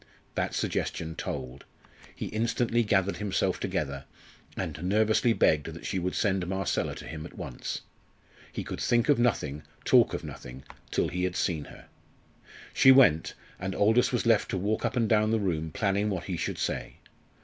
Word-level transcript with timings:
That 0.33 0.55
suggestion 0.55 1.15
told. 1.15 1.63
He 2.15 2.25
instantly 2.29 2.81
gathered 2.81 3.17
himself 3.17 3.59
together, 3.59 4.05
and 4.57 4.81
nervously 4.81 5.31
begged 5.31 5.67
that 5.75 5.85
she 5.85 5.99
would 5.99 6.15
send 6.15 6.47
Marcella 6.47 6.95
to 6.95 7.05
him 7.05 7.23
at 7.23 7.37
once. 7.37 7.81
He 8.51 8.63
could 8.63 8.81
think 8.81 9.09
of 9.09 9.19
nothing, 9.19 9.61
talk 9.85 10.15
of 10.15 10.23
nothing, 10.23 10.63
till 10.89 11.09
he 11.09 11.23
had 11.23 11.35
seen 11.35 11.65
her. 11.65 11.85
She 12.73 12.91
went, 12.91 13.35
and 13.59 13.75
Aldous 13.75 14.11
was 14.11 14.25
left 14.25 14.49
to 14.49 14.57
walk 14.57 14.85
up 14.85 14.95
and 14.95 15.07
down 15.07 15.29
the 15.29 15.39
room 15.39 15.69
planning 15.69 16.09
what 16.09 16.23
he 16.23 16.35
should 16.35 16.57
say. 16.57 16.93